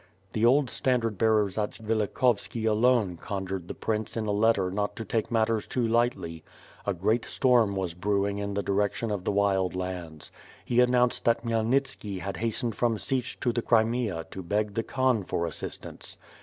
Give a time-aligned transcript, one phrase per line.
[0.33, 5.29] The old standard bearer Zatsvilikhovski alone conjured the prince in a letter not to take
[5.29, 6.43] matters too lightly.
[6.87, 10.31] A great storm was brewing in the direction of the Wild Lands.
[10.65, 14.81] He announced that Khymelnitski has hast ened from Sich to the Crimea to beg the
[14.81, 16.17] Khan for assist ance."